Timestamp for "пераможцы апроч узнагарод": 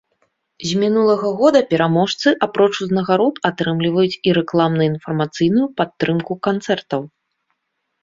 1.73-3.35